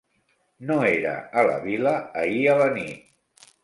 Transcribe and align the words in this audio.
No 0.69 0.77
era 0.93 1.13
a 1.43 1.45
la 1.51 1.61
vil·la 1.69 1.95
ahir 2.27 2.45
a 2.57 2.61
la 2.65 2.75
nit. 2.83 3.51